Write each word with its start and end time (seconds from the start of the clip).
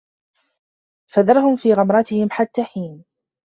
فذرهم 1.11 1.55
في 1.55 1.73
غمرتهم 1.73 2.27
حتى 2.31 2.63
حين 2.63 3.03